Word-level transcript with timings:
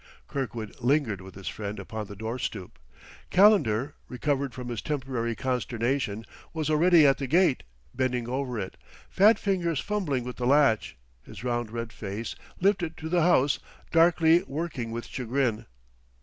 Kirkwood 0.27 0.73
lingered 0.79 1.21
with 1.21 1.35
his 1.35 1.47
friend 1.47 1.77
upon 1.77 2.07
the 2.07 2.15
door 2.15 2.39
stoop. 2.39 2.79
Calendar, 3.29 3.93
recovered 4.07 4.51
from 4.51 4.69
his 4.69 4.81
temporary 4.81 5.35
consternation, 5.35 6.25
was 6.53 6.71
already 6.71 7.05
at 7.05 7.19
the 7.19 7.27
gate, 7.27 7.61
bending 7.93 8.27
over 8.27 8.57
it, 8.57 8.77
fat 9.11 9.37
fingers 9.37 9.79
fumbling 9.79 10.23
with 10.23 10.37
the 10.37 10.47
latch, 10.47 10.97
his 11.21 11.43
round 11.43 11.69
red 11.69 11.93
face, 11.93 12.33
lifted 12.59 12.97
to 12.97 13.09
the 13.09 13.21
house, 13.21 13.59
darkly 13.91 14.41
working 14.47 14.89
with 14.89 15.05
chagrin. 15.05 15.67